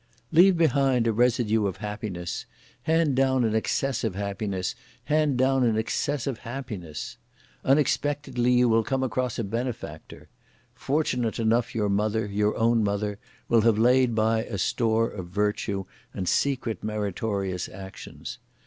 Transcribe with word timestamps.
Leave 0.31 0.57
behind 0.57 1.05
a 1.05 1.13
residue 1.13 1.67
of 1.67 1.77
happiness! 1.77 2.47
Hand 2.85 3.13
down 3.15 3.43
an 3.43 3.53
excess 3.53 4.03
of 4.03 4.15
happiness; 4.15 4.73
hand 5.03 5.37
down 5.37 5.63
an 5.63 5.77
excess 5.77 6.25
of 6.25 6.39
happiness! 6.39 7.17
Unexpectedly 7.63 8.49
you 8.51 8.67
will 8.67 8.83
come 8.83 9.03
across 9.03 9.37
a 9.37 9.43
benefactor! 9.43 10.27
Fortunate 10.73 11.37
enough 11.37 11.75
your 11.75 11.87
mother, 11.87 12.25
your 12.25 12.57
own 12.57 12.83
mother, 12.83 13.19
will 13.47 13.61
have 13.61 13.77
laid 13.77 14.15
by 14.15 14.43
a 14.45 14.57
store 14.57 15.07
of 15.07 15.27
virtue 15.27 15.85
and 16.15 16.27
secret 16.27 16.83
meritorious 16.83 17.69
actions! 17.69 18.39